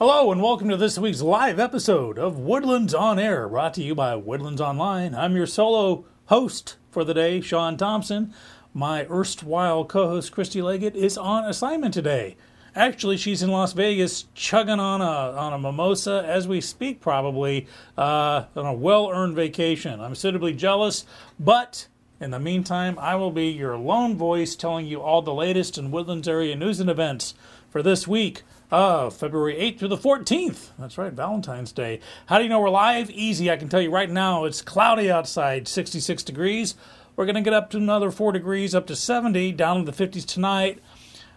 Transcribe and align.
Hello 0.00 0.32
and 0.32 0.40
welcome 0.40 0.70
to 0.70 0.78
this 0.78 0.96
week's 0.96 1.20
live 1.20 1.60
episode 1.60 2.18
of 2.18 2.38
Woodlands 2.38 2.94
on 2.94 3.18
Air, 3.18 3.46
brought 3.46 3.74
to 3.74 3.82
you 3.82 3.94
by 3.94 4.16
Woodlands 4.16 4.58
Online. 4.58 5.14
I'm 5.14 5.36
your 5.36 5.46
solo 5.46 6.06
host 6.24 6.76
for 6.90 7.04
the 7.04 7.12
day, 7.12 7.42
Sean 7.42 7.76
Thompson. 7.76 8.32
My 8.72 9.06
erstwhile 9.10 9.84
co-host 9.84 10.32
Christy 10.32 10.62
Leggett 10.62 10.96
is 10.96 11.18
on 11.18 11.44
assignment 11.44 11.92
today. 11.92 12.38
Actually, 12.74 13.18
she's 13.18 13.42
in 13.42 13.50
Las 13.50 13.74
Vegas 13.74 14.24
chugging 14.32 14.80
on 14.80 15.02
a 15.02 15.04
on 15.04 15.52
a 15.52 15.58
mimosa 15.58 16.24
as 16.26 16.48
we 16.48 16.62
speak, 16.62 17.02
probably 17.02 17.66
uh, 17.98 18.44
on 18.56 18.64
a 18.64 18.72
well-earned 18.72 19.36
vacation. 19.36 20.00
I'm 20.00 20.14
suitably 20.14 20.54
jealous, 20.54 21.04
but 21.38 21.88
in 22.20 22.30
the 22.30 22.38
meantime, 22.38 22.98
I 22.98 23.16
will 23.16 23.30
be 23.30 23.46
your 23.46 23.78
lone 23.78 24.14
voice 24.14 24.54
telling 24.54 24.86
you 24.86 25.00
all 25.00 25.22
the 25.22 25.32
latest 25.32 25.78
in 25.78 25.90
Woodlands 25.90 26.28
area 26.28 26.54
news 26.54 26.78
and 26.78 26.90
events 26.90 27.32
for 27.70 27.82
this 27.82 28.06
week 28.06 28.42
of 28.70 29.16
February 29.16 29.54
8th 29.54 29.78
through 29.78 29.88
the 29.88 29.96
14th. 29.96 30.68
That's 30.78 30.98
right, 30.98 31.14
Valentine's 31.14 31.72
Day. 31.72 31.98
How 32.26 32.36
do 32.36 32.44
you 32.44 32.50
know 32.50 32.60
we're 32.60 32.68
live? 32.68 33.10
Easy. 33.10 33.50
I 33.50 33.56
can 33.56 33.70
tell 33.70 33.80
you 33.80 33.90
right 33.90 34.10
now, 34.10 34.44
it's 34.44 34.60
cloudy 34.60 35.10
outside, 35.10 35.66
66 35.66 36.22
degrees. 36.22 36.74
We're 37.16 37.24
going 37.24 37.36
to 37.36 37.40
get 37.40 37.54
up 37.54 37.70
to 37.70 37.78
another 37.78 38.10
4 38.10 38.32
degrees, 38.32 38.74
up 38.74 38.86
to 38.88 38.96
70, 38.96 39.52
down 39.52 39.82
to 39.82 39.90
the 39.90 40.06
50s 40.06 40.26
tonight. 40.26 40.78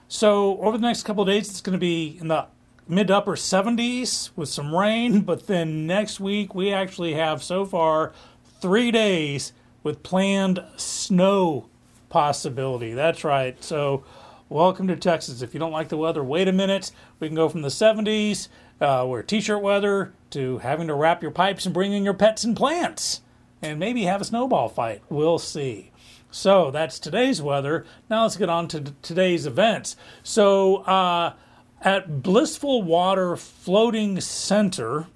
So, 0.10 0.60
over 0.60 0.78
the 0.78 0.86
next 0.86 1.04
couple 1.04 1.24
days, 1.24 1.50
it's 1.50 1.62
going 1.62 1.74
to 1.74 1.80
be 1.80 2.18
in 2.20 2.28
the 2.28 2.48
mid 2.90 3.08
to 3.08 3.16
upper 3.16 3.38
70s 3.38 4.32
with 4.36 4.50
some 4.50 4.76
rain. 4.76 5.22
But 5.26 5.48
then 5.48 5.88
next 5.88 6.20
week, 6.20 6.54
we 6.54 6.74
actually 6.74 7.14
have 7.14 7.42
so 7.42 7.66
far 7.66 8.12
three 8.60 8.92
days 8.92 9.54
with 9.84 10.02
planned 10.04 10.64
snow 10.78 11.68
possibility. 12.10 12.94
That's 12.94 13.24
right. 13.24 13.62
So, 13.64 14.04
welcome 14.50 14.88
to 14.88 14.96
Texas. 14.96 15.42
If 15.42 15.54
you 15.54 15.60
don't 15.60 15.72
like 15.72 15.90
the 15.90 15.98
weather, 15.98 16.24
wait 16.24 16.48
a 16.48 16.54
minute. 16.54 16.92
We 17.20 17.28
can 17.28 17.36
go 17.36 17.50
from 17.50 17.62
the 17.62 17.70
70s, 17.70 18.48
uh, 18.82 19.06
where 19.06 19.22
t-shirt 19.22 19.62
weather, 19.62 20.14
to 20.32 20.60
having 20.60 20.88
to 20.88 20.96
wrap 20.96 21.22
your 21.22 21.32
pipes 21.32 21.66
and 21.66 21.74
bring 21.74 21.94
in 21.94 22.04
your 22.04 22.14
pets 22.14 22.44
and 22.44 22.56
plants, 22.56 23.22
and 23.62 23.80
maybe 23.80 24.04
have 24.04 24.22
a 24.22 24.26
snowball 24.26 24.70
fight. 24.70 25.02
We'll 25.10 25.40
see. 25.40 25.92
So 26.32 26.72
that's 26.72 26.98
today's 26.98 27.42
weather. 27.42 27.86
Now 28.10 28.24
let's 28.24 28.38
get 28.38 28.50
on 28.50 28.68
to 28.70 28.94
today's 29.04 29.46
events. 29.46 29.96
So 30.24 30.78
uh, 30.78 31.34
at 31.82 32.24
Blissful 32.24 32.82
Water 32.82 33.36
Floating 33.36 34.20
Center, 34.20 35.08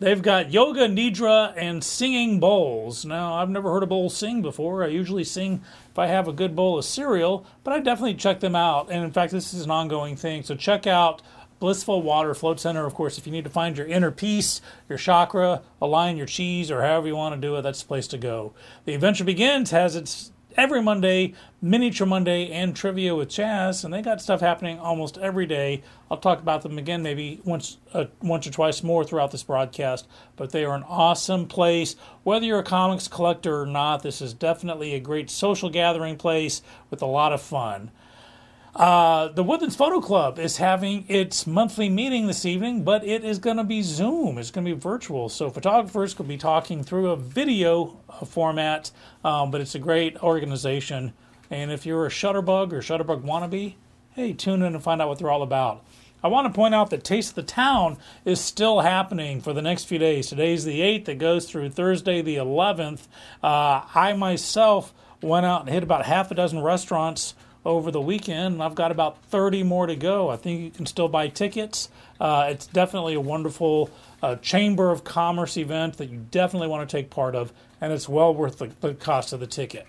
They've 0.00 0.22
got 0.22 0.50
yoga, 0.50 0.88
nidra, 0.88 1.52
and 1.56 1.84
singing 1.84 2.40
bowls. 2.40 3.04
Now, 3.04 3.34
I've 3.34 3.50
never 3.50 3.70
heard 3.70 3.82
a 3.82 3.86
bowl 3.86 4.08
sing 4.08 4.40
before. 4.40 4.82
I 4.82 4.86
usually 4.86 5.24
sing 5.24 5.60
if 5.90 5.98
I 5.98 6.06
have 6.06 6.26
a 6.26 6.32
good 6.32 6.56
bowl 6.56 6.78
of 6.78 6.86
cereal, 6.86 7.44
but 7.64 7.74
I 7.74 7.80
definitely 7.80 8.14
check 8.14 8.40
them 8.40 8.56
out. 8.56 8.90
And 8.90 9.04
in 9.04 9.12
fact, 9.12 9.30
this 9.30 9.52
is 9.52 9.62
an 9.62 9.70
ongoing 9.70 10.16
thing. 10.16 10.42
So 10.42 10.54
check 10.54 10.86
out 10.86 11.20
Blissful 11.58 12.00
Water 12.00 12.34
Float 12.34 12.58
Center. 12.58 12.86
Of 12.86 12.94
course, 12.94 13.18
if 13.18 13.26
you 13.26 13.32
need 13.32 13.44
to 13.44 13.50
find 13.50 13.76
your 13.76 13.86
inner 13.86 14.10
peace, 14.10 14.62
your 14.88 14.96
chakra, 14.96 15.60
align 15.82 16.16
your 16.16 16.24
cheese, 16.24 16.70
or 16.70 16.80
however 16.80 17.06
you 17.06 17.16
want 17.16 17.34
to 17.34 17.40
do 17.40 17.54
it, 17.56 17.62
that's 17.62 17.82
the 17.82 17.88
place 17.88 18.06
to 18.08 18.16
go. 18.16 18.54
The 18.86 18.94
Adventure 18.94 19.24
Begins 19.24 19.70
has 19.70 19.96
its 19.96 20.32
every 20.56 20.82
Monday, 20.82 21.34
Miniature 21.62 22.06
Monday, 22.06 22.50
and 22.50 22.74
Trivia 22.74 23.14
with 23.14 23.28
Chaz, 23.28 23.84
and 23.84 23.92
they 23.92 24.02
got 24.02 24.20
stuff 24.20 24.40
happening 24.40 24.78
almost 24.78 25.18
every 25.18 25.46
day. 25.46 25.82
I'll 26.10 26.16
talk 26.16 26.40
about 26.40 26.62
them 26.62 26.78
again 26.78 27.02
maybe 27.02 27.40
once, 27.44 27.78
uh, 27.92 28.06
once 28.20 28.46
or 28.46 28.50
twice 28.50 28.82
more 28.82 29.04
throughout 29.04 29.30
this 29.30 29.42
broadcast. 29.42 30.06
But 30.36 30.50
they 30.50 30.64
are 30.64 30.74
an 30.74 30.84
awesome 30.88 31.46
place. 31.46 31.96
Whether 32.22 32.46
you're 32.46 32.60
a 32.60 32.64
comics 32.64 33.08
collector 33.08 33.62
or 33.62 33.66
not, 33.66 34.02
this 34.02 34.20
is 34.20 34.34
definitely 34.34 34.94
a 34.94 35.00
great 35.00 35.30
social 35.30 35.70
gathering 35.70 36.16
place 36.16 36.62
with 36.90 37.02
a 37.02 37.06
lot 37.06 37.32
of 37.32 37.40
fun. 37.40 37.90
Uh, 38.74 39.28
the 39.28 39.42
Woodlands 39.42 39.74
Photo 39.74 40.00
Club 40.00 40.38
is 40.38 40.58
having 40.58 41.04
its 41.08 41.46
monthly 41.46 41.88
meeting 41.88 42.28
this 42.28 42.44
evening, 42.44 42.84
but 42.84 43.04
it 43.04 43.24
is 43.24 43.38
going 43.38 43.56
to 43.56 43.64
be 43.64 43.82
Zoom. 43.82 44.38
It's 44.38 44.52
going 44.52 44.64
to 44.64 44.74
be 44.74 44.80
virtual. 44.80 45.28
So 45.28 45.50
photographers 45.50 46.14
could 46.14 46.28
be 46.28 46.36
talking 46.36 46.84
through 46.84 47.10
a 47.10 47.16
video 47.16 47.98
uh, 48.08 48.24
format, 48.24 48.92
um, 49.24 49.50
but 49.50 49.60
it's 49.60 49.74
a 49.74 49.80
great 49.80 50.22
organization. 50.22 51.12
And 51.50 51.72
if 51.72 51.84
you're 51.84 52.06
a 52.06 52.10
Shutterbug 52.10 52.72
or 52.72 52.80
Shutterbug 52.80 53.22
wannabe, 53.22 53.74
hey, 54.12 54.32
tune 54.32 54.62
in 54.62 54.74
and 54.74 54.82
find 54.82 55.02
out 55.02 55.08
what 55.08 55.18
they're 55.18 55.30
all 55.30 55.42
about. 55.42 55.84
I 56.22 56.28
want 56.28 56.46
to 56.46 56.52
point 56.52 56.74
out 56.74 56.90
that 56.90 57.02
Taste 57.02 57.30
of 57.30 57.34
the 57.36 57.42
Town 57.42 57.96
is 58.24 58.40
still 58.40 58.80
happening 58.80 59.40
for 59.40 59.52
the 59.52 59.62
next 59.62 59.84
few 59.84 59.98
days. 59.98 60.28
Today's 60.28 60.64
the 60.64 60.80
8th, 60.80 61.08
it 61.08 61.14
goes 61.16 61.50
through 61.50 61.70
Thursday 61.70 62.22
the 62.22 62.36
11th. 62.36 63.08
Uh, 63.42 63.82
I 63.94 64.12
myself 64.12 64.92
went 65.22 65.46
out 65.46 65.62
and 65.62 65.70
hit 65.70 65.82
about 65.82 66.04
half 66.04 66.30
a 66.30 66.34
dozen 66.34 66.62
restaurants 66.62 67.34
over 67.64 67.90
the 67.90 68.00
weekend, 68.00 68.54
and 68.54 68.62
I've 68.62 68.74
got 68.74 68.90
about 68.90 69.22
30 69.24 69.62
more 69.62 69.86
to 69.86 69.96
go. 69.96 70.30
I 70.30 70.36
think 70.36 70.60
you 70.60 70.70
can 70.70 70.86
still 70.86 71.08
buy 71.08 71.28
tickets. 71.28 71.90
Uh, 72.18 72.48
it's 72.50 72.66
definitely 72.66 73.14
a 73.14 73.20
wonderful 73.20 73.90
uh, 74.22 74.36
Chamber 74.36 74.90
of 74.90 75.04
Commerce 75.04 75.56
event 75.56 75.98
that 75.98 76.08
you 76.08 76.24
definitely 76.30 76.68
want 76.68 76.88
to 76.88 76.96
take 76.96 77.10
part 77.10 77.34
of, 77.34 77.52
and 77.80 77.92
it's 77.92 78.08
well 78.08 78.34
worth 78.34 78.58
the, 78.58 78.70
the 78.80 78.94
cost 78.94 79.32
of 79.32 79.40
the 79.40 79.46
ticket. 79.46 79.86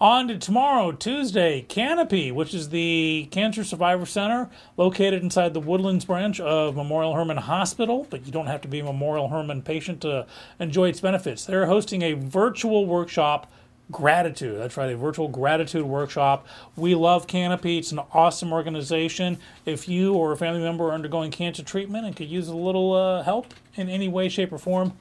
On 0.00 0.28
to 0.28 0.38
tomorrow, 0.38 0.92
Tuesday, 0.92 1.60
Canopy, 1.60 2.32
which 2.32 2.54
is 2.54 2.70
the 2.70 3.28
Cancer 3.30 3.62
Survivor 3.62 4.06
Center 4.06 4.48
located 4.78 5.22
inside 5.22 5.52
the 5.52 5.60
Woodlands 5.60 6.06
branch 6.06 6.40
of 6.40 6.74
Memorial 6.74 7.14
Hermann 7.14 7.36
Hospital, 7.36 8.06
but 8.08 8.24
you 8.24 8.32
don't 8.32 8.46
have 8.46 8.62
to 8.62 8.68
be 8.68 8.78
a 8.78 8.84
Memorial 8.84 9.28
Hermann 9.28 9.60
patient 9.60 10.00
to 10.00 10.26
enjoy 10.58 10.88
its 10.88 11.00
benefits. 11.00 11.44
They're 11.44 11.66
hosting 11.66 12.00
a 12.00 12.14
virtual 12.14 12.86
workshop 12.86 13.52
gratitude. 13.90 14.58
That's 14.58 14.76
right, 14.76 14.90
a 14.90 14.96
virtual 14.96 15.28
gratitude 15.28 15.84
workshop. 15.84 16.46
We 16.76 16.94
love 16.94 17.26
Canopy. 17.26 17.78
It's 17.78 17.92
an 17.92 18.00
awesome 18.12 18.52
organization. 18.52 19.38
If 19.66 19.88
you 19.88 20.14
or 20.14 20.32
a 20.32 20.36
family 20.36 20.60
member 20.60 20.84
are 20.84 20.92
undergoing 20.92 21.30
cancer 21.30 21.62
treatment 21.62 22.06
and 22.06 22.14
could 22.14 22.28
use 22.28 22.48
a 22.48 22.56
little 22.56 22.92
uh, 22.92 23.22
help 23.22 23.54
in 23.74 23.88
any 23.88 24.08
way, 24.08 24.28
shape, 24.28 24.52
or 24.52 24.58
form, 24.58 24.92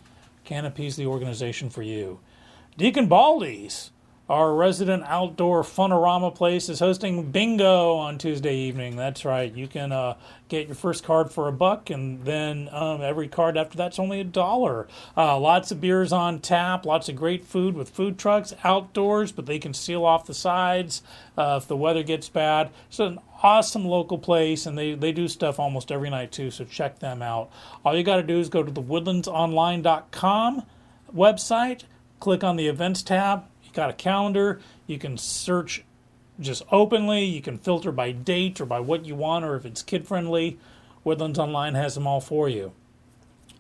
Canopy's 0.44 0.96
the 0.96 1.06
organization 1.06 1.70
for 1.70 1.82
you. 1.82 2.20
Deacon 2.78 3.08
Baldy's 3.08 3.92
our 4.30 4.54
resident 4.54 5.04
outdoor 5.08 5.64
funorama 5.64 6.34
place 6.34 6.70
is 6.70 6.80
hosting 6.80 7.32
bingo 7.32 7.96
on 7.96 8.20
Tuesday 8.20 8.56
evening. 8.56 8.96
That's 8.96 9.26
right. 9.26 9.52
You 9.52 9.68
can 9.68 9.92
uh, 9.92 10.18
get 10.50 10.68
your 10.68 10.76
first 10.76 11.04
card 11.04 11.32
for 11.32 11.48
a 11.48 11.52
buck, 11.52 11.90
and 11.90 12.24
then 12.26 12.70
um, 12.72 13.02
every 13.02 13.28
card 13.28 13.58
after 13.58 13.76
that's 13.76 13.98
only 13.98 14.20
a 14.20 14.24
dollar. 14.24 14.88
Uh, 15.18 15.40
lots 15.40 15.72
of 15.72 15.82
beers 15.82 16.14
on 16.14 16.40
tap, 16.40 16.86
lots 16.86 17.10
of 17.10 17.16
great 17.16 17.44
food 17.44 17.74
with 17.74 17.90
food 17.90 18.20
trucks 18.20 18.54
outdoors, 18.64 19.32
but 19.32 19.48
they 19.48 19.58
can 19.58 19.74
seal 19.74 20.06
off 20.06 20.28
the 20.28 20.36
sides 20.36 21.02
uh, 21.36 21.60
if 21.60 21.68
the 21.68 21.76
weather 21.76 22.04
gets 22.04 22.30
bad. 22.30 22.70
It's 22.88 23.00
an 23.00 23.18
awesome 23.42 23.86
local 23.86 24.20
place, 24.20 24.68
and 24.68 24.78
they, 24.78 24.94
they 24.94 25.12
do 25.12 25.28
stuff 25.28 25.60
almost 25.60 25.92
every 25.92 26.12
night 26.12 26.32
too, 26.32 26.52
so 26.52 26.66
check 26.66 27.00
them 27.00 27.24
out. 27.24 27.50
All 27.84 27.98
you 27.98 28.04
got 28.04 28.18
to 28.18 28.24
do 28.24 28.40
is 28.40 28.50
go 28.50 28.62
to 28.62 28.72
the 28.72 28.84
woodlandsonline.com 28.84 30.64
website, 31.16 31.84
click 32.20 32.44
on 32.44 32.58
the 32.58 32.68
events 32.68 33.02
tab 33.02 33.46
you 33.70 33.74
got 33.76 33.90
a 33.90 33.94
calendar. 33.94 34.60
You 34.88 34.98
can 34.98 35.18
search 35.18 35.84
just 36.40 36.64
openly. 36.72 37.24
You 37.24 37.42
can 37.42 37.58
filter 37.58 37.92
by 37.92 38.12
date 38.12 38.60
or 38.60 38.66
by 38.66 38.80
what 38.80 39.06
you 39.06 39.16
want 39.16 39.46
or 39.46 39.56
if 39.56 39.66
it's 39.66 39.82
kid 39.82 40.08
friendly. 40.08 40.60
Woodlands 41.04 41.40
Online 41.40 41.76
has 41.76 41.96
them 41.96 42.08
all 42.08 42.22
for 42.22 42.50
you. 42.50 42.74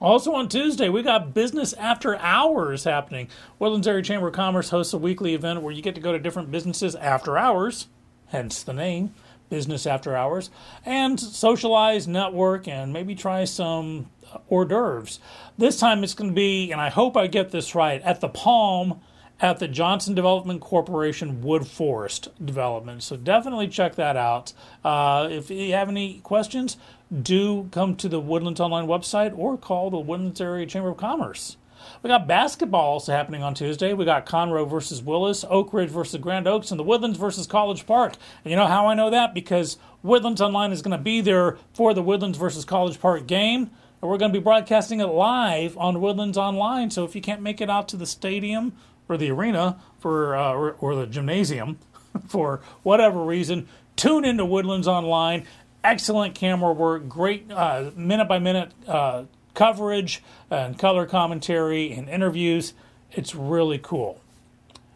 Also 0.01 0.33
on 0.33 0.47
Tuesday, 0.47 0.87
we 0.87 1.03
got 1.03 1.33
Business 1.33 1.73
After 1.73 2.15
Hours 2.17 2.85
happening. 2.85 3.27
Woodlands 3.59 3.87
Area 3.87 4.01
Chamber 4.01 4.29
of 4.29 4.33
Commerce 4.33 4.69
hosts 4.69 4.93
a 4.93 4.97
weekly 4.97 5.33
event 5.33 5.61
where 5.61 5.73
you 5.73 5.81
get 5.81 5.95
to 5.95 6.01
go 6.01 6.13
to 6.13 6.19
different 6.19 6.51
businesses 6.51 6.95
after 6.95 7.37
hours, 7.37 7.87
hence 8.27 8.63
the 8.63 8.73
name, 8.73 9.13
Business 9.49 9.85
After 9.85 10.15
Hours, 10.15 10.49
and 10.85 11.19
socialize, 11.19 12.07
network, 12.07 12.65
and 12.65 12.93
maybe 12.93 13.13
try 13.13 13.43
some 13.43 14.09
hors 14.49 14.65
d'oeuvres. 14.65 15.19
This 15.57 15.77
time 15.77 16.01
it's 16.01 16.13
going 16.13 16.29
to 16.29 16.35
be, 16.35 16.71
and 16.71 16.79
I 16.79 16.89
hope 16.89 17.17
I 17.17 17.27
get 17.27 17.51
this 17.51 17.75
right, 17.75 18.01
at 18.03 18.21
the 18.21 18.29
Palm 18.29 19.01
at 19.41 19.59
the 19.59 19.67
Johnson 19.67 20.13
Development 20.13 20.59
Corporation 20.59 21.41
Wood 21.41 21.65
Forest 21.67 22.29
Development. 22.43 23.01
So 23.01 23.15
definitely 23.15 23.67
check 23.67 23.95
that 23.95 24.17
out. 24.17 24.53
Uh, 24.83 25.27
if 25.31 25.49
you 25.49 25.73
have 25.73 25.89
any 25.89 26.19
questions, 26.19 26.77
do 27.21 27.69
come 27.71 27.95
to 27.97 28.09
the 28.09 28.19
Woodlands 28.19 28.59
Online 28.59 28.87
website 28.87 29.37
or 29.37 29.57
call 29.57 29.89
the 29.89 29.99
Woodlands 29.99 30.41
Area 30.41 30.65
Chamber 30.65 30.89
of 30.89 30.97
Commerce. 30.97 31.57
We 32.03 32.09
got 32.09 32.27
basketball 32.27 32.93
also 32.93 33.13
happening 33.13 33.41
on 33.41 33.53
Tuesday. 33.53 33.93
We 33.93 34.05
got 34.05 34.25
Conroe 34.25 34.69
versus 34.69 35.01
Willis, 35.01 35.45
Oak 35.49 35.73
Ridge 35.73 35.89
versus 35.89 36.19
Grand 36.19 36.47
Oaks, 36.47 36.71
and 36.71 36.79
the 36.79 36.83
Woodlands 36.83 37.17
versus 37.17 37.47
College 37.47 37.85
Park. 37.85 38.15
And 38.43 38.51
you 38.51 38.57
know 38.57 38.67
how 38.67 38.87
I 38.87 38.93
know 38.93 39.09
that? 39.09 39.33
Because 39.33 39.77
Woodlands 40.03 40.41
Online 40.41 40.71
is 40.71 40.81
going 40.81 40.97
to 40.97 41.03
be 41.03 41.21
there 41.21 41.57
for 41.73 41.93
the 41.93 42.03
Woodlands 42.03 42.37
versus 42.37 42.65
College 42.65 42.99
Park 42.99 43.27
game. 43.27 43.71
And 44.01 44.09
we're 44.09 44.17
going 44.17 44.31
to 44.31 44.37
be 44.37 44.43
broadcasting 44.43 44.99
it 44.99 45.05
live 45.05 45.77
on 45.77 46.01
Woodlands 46.01 46.37
Online. 46.37 46.89
So 46.89 47.05
if 47.05 47.15
you 47.15 47.21
can't 47.21 47.41
make 47.41 47.59
it 47.59 47.69
out 47.69 47.87
to 47.89 47.97
the 47.97 48.05
stadium 48.05 48.73
or 49.09 49.17
the 49.17 49.31
arena 49.31 49.81
for 49.99 50.35
uh, 50.35 50.53
or, 50.53 50.75
or, 50.79 50.95
the 50.95 51.07
gymnasium 51.07 51.79
for 52.27 52.61
whatever 52.83 53.23
reason, 53.23 53.67
tune 53.95 54.23
into 54.23 54.45
Woodlands 54.45 54.87
Online. 54.87 55.45
Excellent 55.83 56.35
camera 56.35 56.71
work, 56.71 57.09
great 57.09 57.49
uh, 57.51 57.91
minute 57.95 58.27
by 58.27 58.37
minute 58.37 58.71
uh, 58.87 59.23
coverage 59.53 60.21
and 60.49 60.77
color 60.77 61.05
commentary 61.05 61.91
and 61.91 62.09
interviews. 62.09 62.73
It's 63.11 63.33
really 63.33 63.79
cool. 63.79 64.21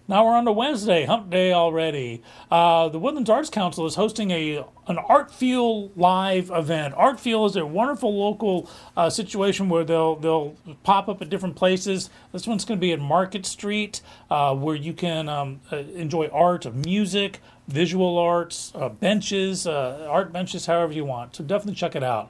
Now 0.06 0.26
we're 0.26 0.36
on 0.36 0.44
to 0.46 0.52
Wednesday, 0.52 1.06
Hump 1.06 1.30
Day 1.30 1.54
already. 1.54 2.22
Uh, 2.52 2.90
the 2.90 3.00
Woodlands 3.00 3.30
Arts 3.30 3.50
Council 3.50 3.86
is 3.86 3.96
hosting 3.96 4.32
a 4.32 4.66
an 4.86 4.98
Art 4.98 5.34
Feel 5.34 5.92
live 5.96 6.52
event. 6.54 6.94
Art 6.98 7.22
Feel 7.22 7.46
is 7.46 7.56
a 7.56 7.66
wonderful 7.66 8.14
local 8.14 8.70
uh, 8.98 9.10
situation 9.10 9.70
where 9.70 9.86
they'll 9.86 10.18
they'll 10.18 10.58
pop 10.84 11.08
up 11.08 11.22
at 11.22 11.30
different 11.30 11.56
places. 11.56 12.10
This 12.34 12.46
one's 12.46 12.66
going 12.66 12.78
to 12.78 12.82
be 12.82 12.92
at 12.92 13.00
Market 13.00 13.46
Street, 13.46 14.02
uh, 14.30 14.54
where 14.54 14.76
you 14.76 14.92
can 14.92 15.30
um, 15.30 15.62
uh, 15.72 15.78
enjoy 15.78 16.28
art, 16.34 16.66
music, 16.76 17.40
visual 17.70 18.18
arts, 18.18 18.74
uh, 18.76 18.90
benches, 18.90 19.66
uh, 19.66 20.06
art 20.10 20.34
benches, 20.34 20.66
however 20.66 20.92
you 20.92 21.06
want. 21.06 21.38
So 21.38 21.46
definitely 21.46 21.76
check 21.76 21.96
it 21.96 22.04
out. 22.04 22.30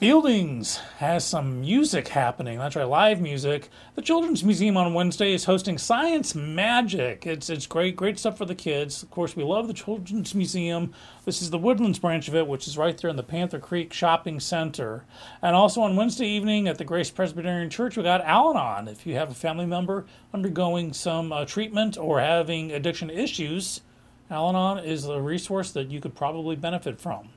Fieldings 0.00 0.78
has 0.96 1.26
some 1.26 1.60
music 1.60 2.08
happening. 2.08 2.56
That's 2.56 2.74
right, 2.74 2.88
live 2.88 3.20
music. 3.20 3.68
The 3.96 4.00
Children's 4.00 4.42
Museum 4.42 4.78
on 4.78 4.94
Wednesday 4.94 5.34
is 5.34 5.44
hosting 5.44 5.76
Science 5.76 6.34
Magic. 6.34 7.26
It's 7.26 7.50
it's 7.50 7.66
great, 7.66 7.96
great 7.96 8.18
stuff 8.18 8.38
for 8.38 8.46
the 8.46 8.54
kids. 8.54 9.02
Of 9.02 9.10
course, 9.10 9.36
we 9.36 9.44
love 9.44 9.68
the 9.68 9.74
Children's 9.74 10.34
Museum. 10.34 10.94
This 11.26 11.42
is 11.42 11.50
the 11.50 11.58
Woodlands 11.58 11.98
branch 11.98 12.28
of 12.28 12.34
it, 12.34 12.46
which 12.46 12.66
is 12.66 12.78
right 12.78 12.96
there 12.96 13.10
in 13.10 13.16
the 13.16 13.22
Panther 13.22 13.58
Creek 13.58 13.92
Shopping 13.92 14.40
Center. 14.40 15.04
And 15.42 15.54
also 15.54 15.82
on 15.82 15.96
Wednesday 15.96 16.28
evening 16.28 16.66
at 16.66 16.78
the 16.78 16.84
Grace 16.86 17.10
Presbyterian 17.10 17.68
Church, 17.68 17.98
we 17.98 18.02
got 18.02 18.24
Al 18.24 18.56
Anon. 18.56 18.88
If 18.88 19.06
you 19.06 19.16
have 19.16 19.30
a 19.30 19.34
family 19.34 19.66
member 19.66 20.06
undergoing 20.32 20.94
some 20.94 21.30
uh, 21.30 21.44
treatment 21.44 21.98
or 21.98 22.20
having 22.20 22.72
addiction 22.72 23.10
issues, 23.10 23.82
Al 24.30 24.48
Anon 24.48 24.82
is 24.82 25.04
a 25.04 25.20
resource 25.20 25.72
that 25.72 25.90
you 25.90 26.00
could 26.00 26.14
probably 26.14 26.56
benefit 26.56 26.98
from. 26.98 27.28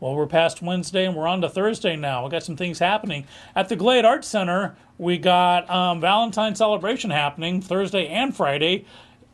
Well, 0.00 0.14
we're 0.14 0.26
past 0.26 0.62
Wednesday 0.62 1.04
and 1.04 1.14
we're 1.14 1.28
on 1.28 1.42
to 1.42 1.48
Thursday 1.50 1.94
now. 1.94 2.24
We 2.24 2.30
got 2.30 2.42
some 2.42 2.56
things 2.56 2.78
happening 2.78 3.26
at 3.54 3.68
the 3.68 3.76
Glade 3.76 4.06
Arts 4.06 4.26
Center. 4.26 4.74
We 4.96 5.18
got 5.18 5.68
um, 5.68 6.00
Valentine 6.00 6.54
celebration 6.54 7.10
happening 7.10 7.60
Thursday 7.60 8.06
and 8.06 8.34
Friday. 8.34 8.86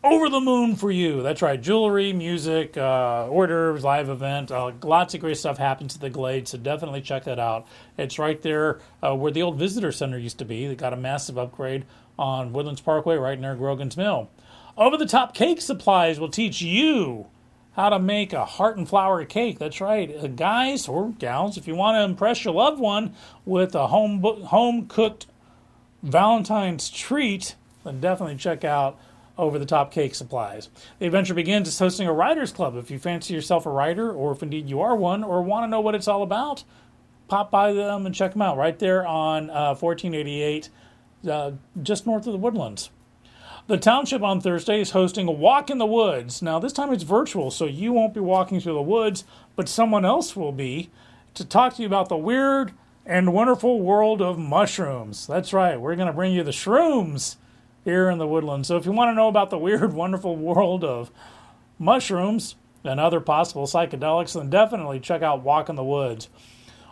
Over 0.02 0.28
the 0.28 0.40
moon 0.40 0.74
for 0.74 0.90
you. 0.90 1.22
That's 1.22 1.40
right. 1.40 1.60
Jewelry, 1.60 2.12
music, 2.12 2.76
uh, 2.76 3.28
orders, 3.28 3.84
live 3.84 4.08
event. 4.08 4.50
Uh, 4.50 4.72
lots 4.82 5.14
of 5.14 5.20
great 5.20 5.36
stuff 5.36 5.56
happens 5.56 5.94
at 5.94 6.00
the 6.00 6.10
Glade, 6.10 6.48
so 6.48 6.58
definitely 6.58 7.00
check 7.00 7.24
that 7.24 7.38
out. 7.38 7.66
It's 7.96 8.18
right 8.18 8.40
there 8.42 8.80
uh, 9.02 9.14
where 9.14 9.32
the 9.32 9.42
old 9.42 9.58
visitor 9.58 9.92
center 9.92 10.18
used 10.18 10.38
to 10.38 10.44
be. 10.44 10.66
They 10.66 10.74
got 10.74 10.92
a 10.92 10.96
massive 10.96 11.38
upgrade 11.38 11.86
on 12.18 12.52
Woodlands 12.52 12.80
Parkway 12.80 13.16
right 13.16 13.38
near 13.38 13.54
Grogan's 13.54 13.96
Mill. 13.96 14.30
Over 14.76 14.96
the 14.96 15.06
top 15.06 15.32
cake 15.32 15.60
supplies 15.60 16.20
will 16.20 16.28
teach 16.28 16.60
you 16.60 17.26
how 17.76 17.90
to 17.90 17.99
make 17.99 18.32
a 18.32 18.44
heart 18.44 18.78
and 18.78 18.88
flour 18.88 19.25
cake. 19.26 19.58
That's 19.58 19.81
right, 19.81 20.14
uh, 20.17 20.26
guys 20.28 20.88
or 20.88 21.11
gals. 21.11 21.58
If 21.58 21.69
you 21.69 21.76
want 21.76 21.96
to 21.96 22.02
impress 22.02 22.44
your 22.44 22.55
loved 22.55 22.81
one 22.81 23.14
with 23.44 23.75
a 23.75 23.88
home 23.88 24.23
home 24.23 24.87
cooked 24.88 25.26
Valentine's 26.02 26.88
treat, 26.88 27.55
then 27.84 28.00
definitely 28.00 28.37
check 28.37 28.64
out 28.64 28.99
over 29.38 29.58
the 29.58 29.67
top 29.67 29.93
cake 29.93 30.14
supplies. 30.14 30.70
The 30.99 31.06
adventure 31.06 31.34
begins 31.34 31.69
as 31.69 31.78
hosting 31.78 32.08
a 32.08 32.12
writers 32.12 32.50
club. 32.50 32.76
If 32.76 32.90
you 32.90 32.99
fancy 32.99 33.34
yourself 33.34 33.67
a 33.67 33.70
writer, 33.70 34.11
or 34.11 34.32
if 34.32 34.43
indeed 34.43 34.70
you 34.70 34.81
are 34.81 34.96
one, 34.96 35.23
or 35.23 35.43
want 35.43 35.64
to 35.64 35.69
know 35.69 35.81
what 35.81 35.94
it's 35.94 36.08
all 36.08 36.23
about, 36.23 36.64
pop 37.28 37.50
by 37.50 37.75
them 37.75 38.06
and 38.06 38.14
check 38.14 38.32
them 38.32 38.40
out 38.40 38.56
right 38.56 38.78
there 38.78 39.06
on 39.06 39.50
uh, 39.50 39.75
1488, 39.75 40.70
uh, 41.28 41.50
just 41.82 42.06
north 42.06 42.26
of 42.26 42.32
the 42.32 42.38
Woodlands. 42.38 42.88
The 43.68 43.76
township 43.76 44.22
on 44.22 44.40
Thursday 44.40 44.80
is 44.80 44.92
hosting 44.92 45.26
a 45.26 45.32
walk 45.32 45.70
in 45.70 45.78
the 45.78 45.86
woods. 45.86 46.40
Now, 46.40 46.60
this 46.60 46.72
time 46.72 46.92
it's 46.92 47.02
virtual, 47.02 47.50
so 47.50 47.64
you 47.64 47.92
won't 47.92 48.14
be 48.14 48.20
walking 48.20 48.60
through 48.60 48.74
the 48.74 48.82
woods, 48.82 49.24
but 49.56 49.68
someone 49.68 50.04
else 50.04 50.36
will 50.36 50.52
be 50.52 50.88
to 51.34 51.44
talk 51.44 51.74
to 51.74 51.82
you 51.82 51.88
about 51.88 52.08
the 52.08 52.16
weird 52.16 52.70
and 53.04 53.32
wonderful 53.32 53.80
world 53.80 54.22
of 54.22 54.38
mushrooms. 54.38 55.26
That's 55.26 55.52
right, 55.52 55.80
we're 55.80 55.96
going 55.96 56.06
to 56.06 56.12
bring 56.12 56.32
you 56.32 56.44
the 56.44 56.52
shrooms 56.52 57.38
here 57.84 58.08
in 58.08 58.18
the 58.18 58.26
woodland. 58.28 58.66
So, 58.66 58.76
if 58.76 58.86
you 58.86 58.92
want 58.92 59.10
to 59.10 59.14
know 59.14 59.26
about 59.26 59.50
the 59.50 59.58
weird, 59.58 59.92
wonderful 59.94 60.36
world 60.36 60.84
of 60.84 61.10
mushrooms 61.76 62.54
and 62.84 63.00
other 63.00 63.18
possible 63.18 63.66
psychedelics, 63.66 64.34
then 64.34 64.48
definitely 64.48 65.00
check 65.00 65.22
out 65.22 65.42
Walk 65.42 65.68
in 65.68 65.74
the 65.74 65.82
Woods. 65.82 66.28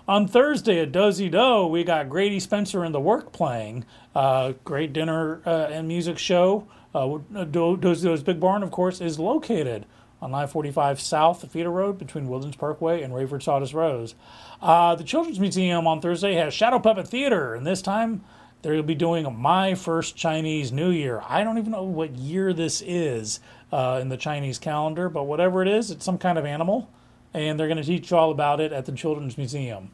On 0.06 0.28
Thursday 0.28 0.80
at 0.80 0.92
Dosey 0.92 1.30
Doe, 1.30 1.66
we 1.66 1.82
got 1.82 2.10
Grady 2.10 2.38
Spencer 2.38 2.84
and 2.84 2.94
the 2.94 3.00
Work 3.00 3.32
playing. 3.32 3.86
Uh, 4.14 4.52
great 4.62 4.92
dinner 4.92 5.40
uh, 5.46 5.68
and 5.70 5.88
music 5.88 6.18
show. 6.18 6.68
Uh, 6.94 7.20
Dosey 7.32 8.02
Doe's 8.02 8.22
Big 8.22 8.38
Barn, 8.38 8.62
of 8.62 8.70
course, 8.70 9.00
is 9.00 9.18
located 9.18 9.86
on 10.20 10.34
I 10.34 10.46
45 10.46 11.00
South 11.00 11.50
Feeder 11.50 11.70
Road 11.70 11.96
between 11.96 12.28
Woodlands 12.28 12.58
Parkway 12.58 13.00
and 13.00 13.14
Rayford 13.14 13.42
Sawdust 13.42 13.72
Road. 13.72 14.12
Uh, 14.60 14.94
the 14.94 15.04
Children's 15.04 15.40
Museum 15.40 15.86
on 15.86 16.02
Thursday 16.02 16.34
has 16.34 16.52
Shadow 16.52 16.80
Puppet 16.80 17.08
Theater, 17.08 17.54
and 17.54 17.66
this 17.66 17.80
time 17.80 18.22
they'll 18.60 18.82
be 18.82 18.94
doing 18.94 19.34
My 19.34 19.74
First 19.74 20.16
Chinese 20.16 20.70
New 20.70 20.90
Year. 20.90 21.22
I 21.26 21.44
don't 21.44 21.56
even 21.56 21.72
know 21.72 21.82
what 21.82 22.14
year 22.14 22.52
this 22.52 22.82
is 22.82 23.40
uh, 23.72 24.00
in 24.02 24.10
the 24.10 24.18
Chinese 24.18 24.58
calendar, 24.58 25.08
but 25.08 25.22
whatever 25.22 25.62
it 25.62 25.68
is, 25.68 25.90
it's 25.90 26.04
some 26.04 26.18
kind 26.18 26.36
of 26.36 26.44
animal 26.44 26.90
and 27.34 27.58
they're 27.58 27.68
going 27.68 27.76
to 27.76 27.84
teach 27.84 28.10
you 28.10 28.16
all 28.16 28.30
about 28.30 28.60
it 28.60 28.72
at 28.72 28.86
the 28.86 28.92
Children's 28.92 29.36
Museum. 29.36 29.90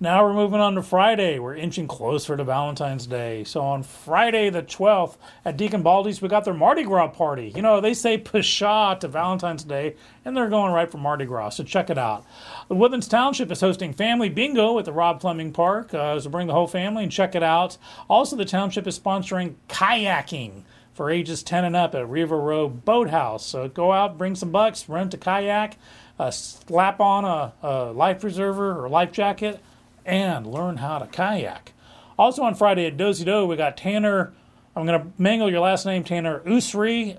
Now 0.00 0.24
we're 0.24 0.34
moving 0.34 0.60
on 0.60 0.76
to 0.76 0.82
Friday. 0.82 1.40
We're 1.40 1.56
inching 1.56 1.88
closer 1.88 2.36
to 2.36 2.44
Valentine's 2.44 3.04
Day. 3.04 3.42
So 3.42 3.62
on 3.62 3.82
Friday 3.82 4.48
the 4.48 4.62
12th 4.62 5.16
at 5.44 5.56
Deacon 5.56 5.82
Baldy's, 5.82 6.22
we 6.22 6.28
got 6.28 6.44
their 6.44 6.54
Mardi 6.54 6.84
Gras 6.84 7.08
party. 7.08 7.52
You 7.56 7.62
know, 7.62 7.80
they 7.80 7.94
say 7.94 8.16
pshaw 8.16 9.00
to 9.00 9.08
Valentine's 9.08 9.64
Day, 9.64 9.96
and 10.24 10.36
they're 10.36 10.48
going 10.48 10.72
right 10.72 10.88
for 10.88 10.98
Mardi 10.98 11.24
Gras, 11.24 11.56
so 11.56 11.64
check 11.64 11.90
it 11.90 11.98
out. 11.98 12.24
The 12.68 12.76
Woodlands 12.76 13.08
Township 13.08 13.50
is 13.50 13.60
hosting 13.60 13.92
Family 13.92 14.28
Bingo 14.28 14.78
at 14.78 14.84
the 14.84 14.92
Rob 14.92 15.20
Fleming 15.20 15.50
Park, 15.50 15.92
uh, 15.92 16.20
so 16.20 16.30
bring 16.30 16.46
the 16.46 16.52
whole 16.52 16.68
family 16.68 17.02
and 17.02 17.10
check 17.10 17.34
it 17.34 17.42
out. 17.42 17.76
Also, 18.08 18.36
the 18.36 18.44
township 18.44 18.86
is 18.86 18.96
sponsoring 18.96 19.54
kayaking 19.68 20.62
for 20.98 21.10
ages 21.12 21.44
10 21.44 21.64
and 21.64 21.76
up 21.76 21.94
at 21.94 22.10
Riva 22.10 22.36
Row 22.36 22.68
Boathouse. 22.68 23.46
So 23.46 23.68
go 23.68 23.92
out, 23.92 24.18
bring 24.18 24.34
some 24.34 24.50
bucks, 24.50 24.88
rent 24.88 25.14
a 25.14 25.16
kayak, 25.16 25.76
uh, 26.18 26.32
slap 26.32 26.98
on 26.98 27.24
a, 27.24 27.52
a 27.62 27.92
life 27.92 28.20
preserver 28.20 28.84
or 28.84 28.88
life 28.88 29.12
jacket, 29.12 29.60
and 30.04 30.44
learn 30.44 30.78
how 30.78 30.98
to 30.98 31.06
kayak. 31.06 31.72
Also 32.18 32.42
on 32.42 32.56
Friday 32.56 32.84
at 32.84 32.96
Dosey 32.96 33.24
Doe, 33.24 33.46
we 33.46 33.54
got 33.54 33.76
Tanner. 33.76 34.32
I'm 34.74 34.86
going 34.86 35.00
to 35.00 35.06
mangle 35.16 35.48
your 35.48 35.60
last 35.60 35.86
name, 35.86 36.02
Tanner 36.02 36.40
Usrey, 36.40 37.16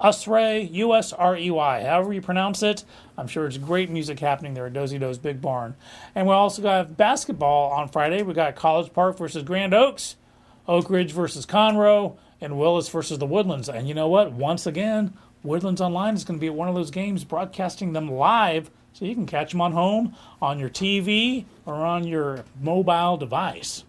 Usrey, 0.00 0.68
U 0.72 0.92
S 0.96 1.12
R 1.12 1.36
E 1.36 1.48
Y, 1.48 1.84
however 1.84 2.12
you 2.12 2.20
pronounce 2.20 2.60
it. 2.60 2.84
I'm 3.16 3.28
sure 3.28 3.46
it's 3.46 3.56
great 3.56 3.88
music 3.88 4.18
happening 4.18 4.54
there 4.54 4.66
at 4.66 4.72
Dosey 4.72 4.98
Doe's 4.98 5.18
Big 5.18 5.40
Barn. 5.40 5.76
And 6.16 6.26
we 6.26 6.32
also 6.34 6.60
got 6.60 6.96
basketball 6.96 7.70
on 7.70 7.88
Friday. 7.88 8.24
We 8.24 8.34
got 8.34 8.56
College 8.56 8.92
Park 8.92 9.16
versus 9.16 9.44
Grand 9.44 9.74
Oaks, 9.74 10.16
Oak 10.66 10.90
Ridge 10.90 11.12
versus 11.12 11.46
Conroe, 11.46 12.16
and 12.42 12.58
Willis 12.58 12.88
versus 12.88 13.18
the 13.18 13.26
Woodlands. 13.26 13.68
And 13.68 13.88
you 13.88 13.94
know 13.94 14.08
what? 14.08 14.32
Once 14.32 14.66
again, 14.66 15.14
Woodlands 15.42 15.80
Online 15.80 16.14
is 16.14 16.24
going 16.24 16.38
to 16.38 16.40
be 16.40 16.48
at 16.48 16.54
one 16.54 16.68
of 16.68 16.74
those 16.74 16.90
games 16.90 17.24
broadcasting 17.24 17.92
them 17.92 18.10
live 18.10 18.70
so 18.92 19.04
you 19.06 19.14
can 19.14 19.26
catch 19.26 19.52
them 19.52 19.60
on 19.60 19.72
home, 19.72 20.14
on 20.42 20.58
your 20.58 20.68
TV, 20.68 21.46
or 21.64 21.74
on 21.74 22.06
your 22.06 22.44
mobile 22.60 23.16
device. 23.16 23.84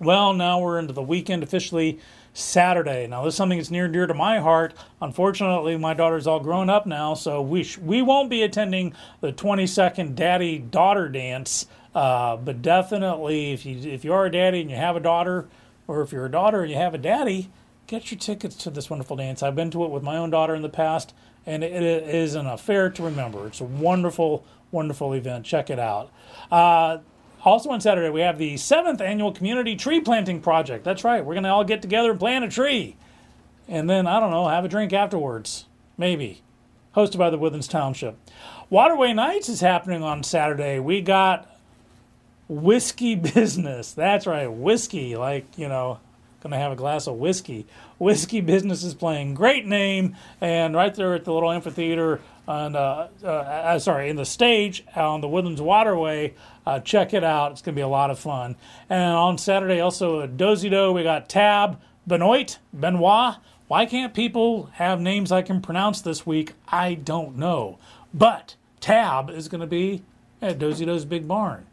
Well, 0.00 0.32
now 0.32 0.60
we're 0.60 0.78
into 0.78 0.92
the 0.92 1.02
weekend 1.02 1.42
officially 1.42 2.00
Saturday. 2.32 3.06
Now, 3.06 3.24
this 3.24 3.34
is 3.34 3.36
something 3.36 3.58
that's 3.58 3.70
near 3.70 3.84
and 3.84 3.92
dear 3.92 4.06
to 4.06 4.14
my 4.14 4.38
heart. 4.38 4.74
Unfortunately, 5.00 5.76
my 5.76 5.94
daughter's 5.94 6.26
all 6.26 6.40
grown 6.40 6.70
up 6.70 6.86
now, 6.86 7.14
so 7.14 7.42
we, 7.42 7.64
sh- 7.64 7.78
we 7.78 8.00
won't 8.00 8.30
be 8.30 8.42
attending 8.42 8.94
the 9.20 9.32
20 9.32 9.66
second 9.66 10.16
daddy 10.16 10.58
daughter 10.58 11.08
dance. 11.08 11.66
Uh, 11.94 12.36
but 12.36 12.62
definitely, 12.62 13.52
if 13.52 13.66
you, 13.66 13.90
if 13.90 14.04
you 14.04 14.12
are 14.12 14.26
a 14.26 14.30
daddy 14.30 14.60
and 14.60 14.70
you 14.70 14.76
have 14.76 14.94
a 14.94 15.00
daughter, 15.00 15.48
or 15.88 16.02
if 16.02 16.12
you're 16.12 16.26
a 16.26 16.30
daughter 16.30 16.62
and 16.62 16.70
you 16.70 16.76
have 16.76 16.94
a 16.94 16.98
daddy, 16.98 17.50
get 17.88 18.12
your 18.12 18.20
tickets 18.20 18.54
to 18.56 18.70
this 18.70 18.88
wonderful 18.88 19.16
dance. 19.16 19.42
I've 19.42 19.56
been 19.56 19.70
to 19.72 19.84
it 19.84 19.90
with 19.90 20.04
my 20.04 20.16
own 20.16 20.30
daughter 20.30 20.54
in 20.54 20.62
the 20.62 20.68
past, 20.68 21.14
and 21.46 21.64
it 21.64 21.72
is 21.72 22.36
an 22.36 22.46
affair 22.46 22.90
to 22.90 23.02
remember. 23.02 23.46
It's 23.46 23.60
a 23.60 23.64
wonderful, 23.64 24.44
wonderful 24.70 25.14
event. 25.14 25.46
Check 25.46 25.70
it 25.70 25.78
out. 25.78 26.12
Uh, 26.52 26.98
also 27.44 27.70
on 27.70 27.80
Saturday, 27.80 28.10
we 28.10 28.20
have 28.20 28.38
the 28.38 28.56
seventh 28.58 29.00
annual 29.00 29.32
community 29.32 29.74
tree 29.74 30.00
planting 30.00 30.40
project. 30.40 30.84
That's 30.84 31.02
right. 31.02 31.24
We're 31.24 31.34
going 31.34 31.44
to 31.44 31.50
all 31.50 31.64
get 31.64 31.80
together 31.80 32.10
and 32.10 32.20
plant 32.20 32.44
a 32.44 32.48
tree. 32.48 32.96
And 33.66 33.88
then, 33.88 34.06
I 34.06 34.20
don't 34.20 34.30
know, 34.30 34.48
have 34.48 34.64
a 34.64 34.68
drink 34.68 34.92
afterwards. 34.92 35.64
Maybe. 35.96 36.42
Hosted 36.94 37.18
by 37.18 37.30
the 37.30 37.38
Woodlands 37.38 37.68
Township. 37.68 38.18
Waterway 38.70 39.12
Nights 39.12 39.48
is 39.48 39.60
happening 39.60 40.02
on 40.02 40.22
Saturday. 40.22 40.78
We 40.78 41.00
got 41.00 41.50
whiskey 42.48 43.14
business. 43.34 43.92
That's 43.92 44.26
right. 44.26 44.46
Whiskey, 44.46 45.16
like, 45.16 45.46
you 45.56 45.68
know, 45.68 46.00
to 46.52 46.56
have 46.56 46.72
a 46.72 46.76
glass 46.76 47.06
of 47.06 47.16
whiskey. 47.16 47.66
Whiskey 47.98 48.40
Business 48.40 48.82
is 48.84 48.94
playing. 48.94 49.34
Great 49.34 49.66
name. 49.66 50.16
And 50.40 50.74
right 50.74 50.94
there 50.94 51.14
at 51.14 51.24
the 51.24 51.32
little 51.32 51.50
amphitheater, 51.50 52.20
on, 52.46 52.74
uh, 52.74 53.08
uh, 53.22 53.26
uh, 53.26 53.78
sorry, 53.78 54.08
in 54.08 54.16
the 54.16 54.24
stage 54.24 54.84
on 54.96 55.20
the 55.20 55.28
Woodlands 55.28 55.60
Waterway. 55.60 56.34
Uh, 56.66 56.80
check 56.80 57.12
it 57.12 57.22
out. 57.22 57.52
It's 57.52 57.60
to 57.62 57.72
be 57.72 57.80
a 57.82 57.88
lot 57.88 58.10
of 58.10 58.18
fun. 58.18 58.56
And 58.88 59.12
on 59.12 59.38
Saturday, 59.38 59.80
also 59.80 60.22
at 60.22 60.36
Dosey 60.36 60.70
Doe, 60.70 60.92
we 60.92 61.02
got 61.02 61.28
Tab, 61.28 61.78
Benoit, 62.06 62.58
Benoit. 62.72 63.36
Why 63.68 63.84
can't 63.84 64.14
people 64.14 64.70
have 64.74 64.98
names 65.00 65.30
I 65.30 65.42
can 65.42 65.60
pronounce 65.60 66.00
this 66.00 66.24
week? 66.24 66.54
I 66.68 66.94
don't 66.94 67.36
know. 67.36 67.78
But 68.14 68.54
Tab 68.80 69.28
is 69.28 69.48
to 69.48 69.66
be 69.66 70.02
at 70.40 70.58
Dosey 70.58 70.86
Doe's 70.86 71.04
Big 71.04 71.28
Barn. 71.28 71.66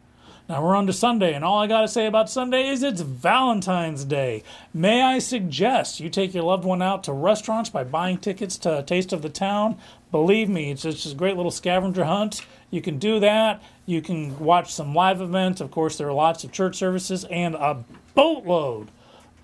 Now 0.48 0.62
we're 0.62 0.76
on 0.76 0.86
to 0.86 0.92
Sunday, 0.92 1.34
and 1.34 1.44
all 1.44 1.58
I 1.58 1.66
got 1.66 1.80
to 1.80 1.88
say 1.88 2.06
about 2.06 2.30
Sunday 2.30 2.68
is 2.68 2.84
it's 2.84 3.00
Valentine's 3.00 4.04
Day. 4.04 4.44
May 4.72 5.02
I 5.02 5.18
suggest 5.18 5.98
you 5.98 6.08
take 6.08 6.34
your 6.34 6.44
loved 6.44 6.64
one 6.64 6.80
out 6.80 7.02
to 7.04 7.12
restaurants 7.12 7.68
by 7.68 7.82
buying 7.82 8.18
tickets 8.18 8.56
to 8.58 8.84
Taste 8.84 9.12
of 9.12 9.22
the 9.22 9.28
Town? 9.28 9.76
Believe 10.12 10.48
me, 10.48 10.70
it's 10.70 10.82
just 10.82 11.10
a 11.10 11.16
great 11.16 11.36
little 11.36 11.50
scavenger 11.50 12.04
hunt. 12.04 12.46
You 12.70 12.80
can 12.80 13.00
do 13.00 13.18
that. 13.18 13.60
You 13.86 14.00
can 14.00 14.38
watch 14.38 14.72
some 14.72 14.94
live 14.94 15.20
events. 15.20 15.60
Of 15.60 15.72
course, 15.72 15.98
there 15.98 16.06
are 16.06 16.12
lots 16.12 16.44
of 16.44 16.52
church 16.52 16.76
services 16.76 17.24
and 17.24 17.56
a 17.56 17.82
boatload 18.14 18.92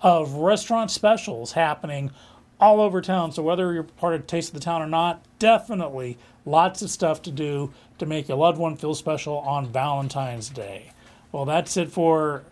of 0.01 0.35
restaurant 0.35 0.89
specials 0.89 1.51
happening 1.51 2.11
all 2.61 2.79
over 2.79 3.01
town. 3.01 3.33
So 3.33 3.43
whether 3.43 3.73
you're 3.73 3.83
part 3.83 4.15
of 4.15 4.25
Taste 4.25 4.51
of 4.51 4.53
the 4.53 4.61
Town 4.61 4.81
or 4.81 4.87
not, 4.87 5.21
definitely 5.37 6.17
lots 6.45 6.81
of 6.81 6.89
stuff 6.89 7.21
to 7.23 7.31
do 7.31 7.73
to 7.99 8.05
make 8.05 8.29
your 8.29 8.37
loved 8.37 8.57
one 8.57 8.77
feel 8.77 8.95
special 8.95 9.39
on 9.39 9.67
Valentine's 9.67 10.47
Day. 10.47 10.92
Well, 11.33 11.45
that's 11.45 11.75
it 11.77 11.91
for 11.91 12.43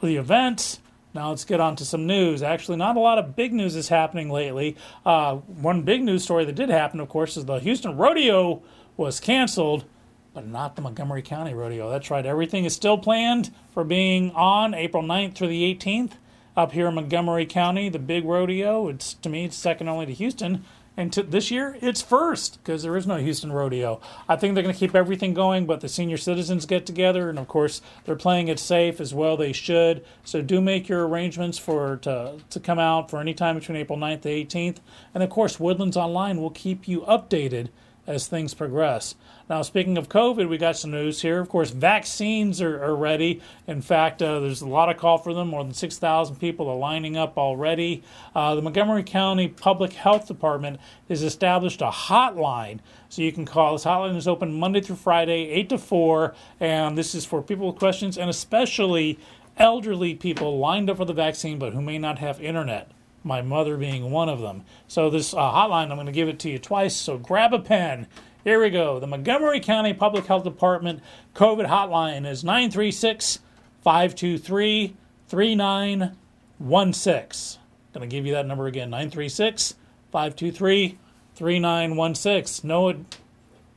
the 0.00 0.16
event. 0.16 0.78
Now 1.12 1.30
let's 1.30 1.44
get 1.44 1.60
on 1.60 1.74
to 1.76 1.84
some 1.84 2.06
news. 2.06 2.40
Actually, 2.40 2.76
not 2.76 2.96
a 2.96 3.00
lot 3.00 3.18
of 3.18 3.34
big 3.34 3.52
news 3.52 3.74
is 3.74 3.88
happening 3.88 4.30
lately. 4.30 4.76
Uh, 5.04 5.36
one 5.36 5.82
big 5.82 6.04
news 6.04 6.22
story 6.22 6.44
that 6.44 6.54
did 6.54 6.68
happen, 6.68 7.00
of 7.00 7.08
course, 7.08 7.36
is 7.36 7.46
the 7.46 7.58
Houston 7.58 7.96
Rodeo 7.96 8.62
was 8.96 9.18
canceled, 9.18 9.86
but 10.34 10.46
not 10.46 10.76
the 10.76 10.82
Montgomery 10.82 11.22
County 11.22 11.52
Rodeo. 11.52 11.90
That's 11.90 12.08
right. 12.08 12.24
Everything 12.24 12.64
is 12.64 12.74
still 12.74 12.96
planned 12.96 13.52
for 13.74 13.82
being 13.82 14.30
on 14.32 14.72
April 14.72 15.02
9th 15.02 15.34
through 15.34 15.48
the 15.48 15.74
18th 15.74 16.12
up 16.56 16.70
here 16.72 16.86
in 16.86 16.94
Montgomery 16.94 17.44
County. 17.44 17.88
The 17.88 17.98
big 17.98 18.24
rodeo. 18.24 18.86
It's 18.88 19.14
to 19.14 19.28
me, 19.28 19.46
it's 19.46 19.56
second 19.56 19.88
only 19.88 20.06
to 20.06 20.12
Houston. 20.12 20.64
And 20.96 21.12
to, 21.12 21.22
this 21.22 21.50
year, 21.50 21.76
it's 21.82 22.00
first 22.00 22.58
because 22.62 22.82
there 22.82 22.96
is 22.96 23.06
no 23.06 23.16
Houston 23.16 23.52
Rodeo. 23.52 24.00
I 24.28 24.36
think 24.36 24.54
they're 24.54 24.62
going 24.62 24.74
to 24.74 24.78
keep 24.78 24.94
everything 24.94 25.34
going, 25.34 25.66
but 25.66 25.80
the 25.80 25.88
senior 25.88 26.16
citizens 26.16 26.64
get 26.64 26.86
together, 26.86 27.28
and 27.28 27.38
of 27.38 27.48
course, 27.48 27.82
they're 28.04 28.16
playing 28.16 28.48
it 28.48 28.58
safe 28.58 29.00
as 29.00 29.12
well. 29.12 29.36
They 29.36 29.52
should. 29.52 30.04
So 30.24 30.40
do 30.40 30.60
make 30.60 30.88
your 30.88 31.06
arrangements 31.06 31.58
for 31.58 31.96
to, 31.98 32.38
to 32.48 32.60
come 32.60 32.78
out 32.78 33.10
for 33.10 33.20
any 33.20 33.34
time 33.34 33.58
between 33.58 33.76
April 33.76 33.98
9th 33.98 34.22
to 34.22 34.28
18th. 34.28 34.78
And 35.12 35.22
of 35.22 35.28
course, 35.28 35.60
Woodlands 35.60 35.96
Online 35.96 36.40
will 36.40 36.50
keep 36.50 36.88
you 36.88 37.02
updated 37.02 37.68
as 38.06 38.26
things 38.26 38.54
progress. 38.54 39.14
Now, 39.48 39.62
speaking 39.62 39.96
of 39.96 40.08
COVID, 40.08 40.48
we 40.48 40.58
got 40.58 40.76
some 40.76 40.90
news 40.90 41.22
here. 41.22 41.40
Of 41.40 41.48
course, 41.48 41.70
vaccines 41.70 42.60
are, 42.60 42.82
are 42.82 42.96
ready. 42.96 43.40
In 43.66 43.80
fact, 43.80 44.20
uh, 44.20 44.40
there's 44.40 44.60
a 44.60 44.68
lot 44.68 44.88
of 44.88 44.96
call 44.96 45.18
for 45.18 45.32
them. 45.32 45.48
More 45.48 45.62
than 45.62 45.74
6,000 45.74 46.36
people 46.36 46.68
are 46.68 46.76
lining 46.76 47.16
up 47.16 47.38
already. 47.38 48.02
Uh, 48.34 48.54
the 48.54 48.62
Montgomery 48.62 49.04
County 49.04 49.48
Public 49.48 49.92
Health 49.92 50.26
Department 50.26 50.80
has 51.08 51.22
established 51.22 51.80
a 51.80 51.90
hotline. 51.90 52.80
So 53.08 53.22
you 53.22 53.32
can 53.32 53.44
call. 53.44 53.74
This 53.74 53.84
hotline 53.84 54.16
is 54.16 54.26
open 54.26 54.52
Monday 54.52 54.80
through 54.80 54.96
Friday, 54.96 55.48
8 55.50 55.68
to 55.70 55.78
4. 55.78 56.34
And 56.58 56.98
this 56.98 57.14
is 57.14 57.24
for 57.24 57.40
people 57.40 57.68
with 57.68 57.78
questions 57.78 58.18
and 58.18 58.28
especially 58.28 59.18
elderly 59.58 60.14
people 60.14 60.58
lined 60.58 60.90
up 60.90 60.98
for 60.98 61.04
the 61.04 61.14
vaccine 61.14 61.58
but 61.58 61.72
who 61.72 61.80
may 61.80 61.98
not 61.98 62.18
have 62.18 62.40
internet 62.40 62.90
my 63.26 63.42
mother 63.42 63.76
being 63.76 64.10
one 64.10 64.28
of 64.28 64.40
them. 64.40 64.64
So, 64.88 65.10
this 65.10 65.34
uh, 65.34 65.38
hotline, 65.38 65.90
I'm 65.90 65.96
going 65.96 66.06
to 66.06 66.12
give 66.12 66.28
it 66.28 66.38
to 66.40 66.50
you 66.50 66.58
twice. 66.58 66.96
So, 66.96 67.18
grab 67.18 67.52
a 67.52 67.58
pen 67.58 68.06
here 68.46 68.62
we 68.62 68.70
go. 68.70 68.98
The 69.00 69.08
Montgomery 69.08 69.58
County 69.58 69.92
Public 69.92 70.26
Health 70.26 70.44
Department 70.44 71.02
COVID 71.34 71.66
hotline 71.66 72.24
is 72.24 72.44
936 72.44 73.40
523 73.82 74.94
3916. 75.26 77.60
Going 77.92 78.08
to 78.08 78.16
give 78.16 78.24
you 78.24 78.34
that 78.34 78.46
number 78.46 78.68
again 78.68 78.88
936 78.88 79.74
523 80.12 80.96
3916. 81.34 82.68
Know 82.68 82.90
it, 82.90 83.18